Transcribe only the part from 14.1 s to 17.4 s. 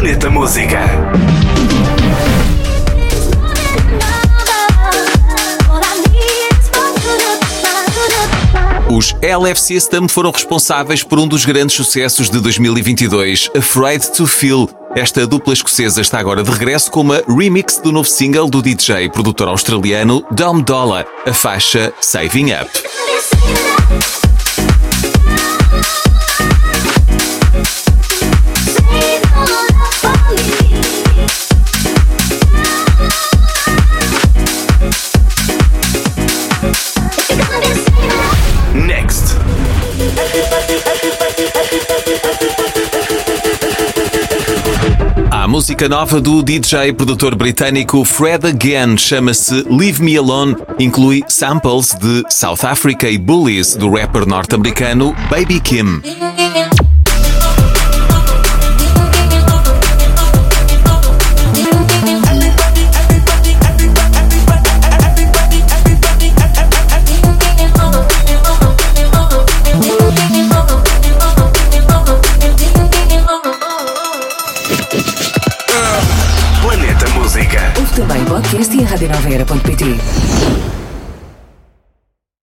to Feel. Esta dupla escocesa está agora de regresso com uma